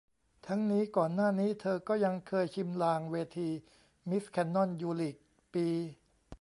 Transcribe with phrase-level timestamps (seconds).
[0.47, 3.49] ทั้งนี้ ก่อนหน้านี้เธอก็ยังเคยชิมลางเวที
[4.09, 5.15] มิสแคนนอนยูลีก
[5.53, 5.67] ปี